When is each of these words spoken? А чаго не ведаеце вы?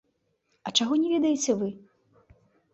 А 0.69 0.73
чаго 0.79 0.97
не 1.03 1.13
ведаеце 1.13 1.59
вы? 1.63 1.71